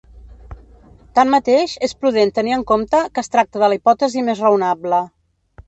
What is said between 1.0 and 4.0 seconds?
Tanmateix, és prudent tenir en compte que es tracta de la